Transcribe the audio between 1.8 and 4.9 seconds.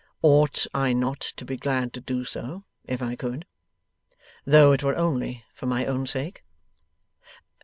to do so, if I could: though it